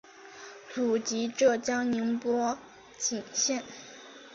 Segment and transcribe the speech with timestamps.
[0.73, 2.57] 祖籍浙江宁波
[2.97, 3.63] 鄞县。